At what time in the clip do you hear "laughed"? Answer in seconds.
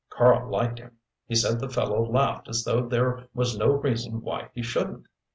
2.03-2.49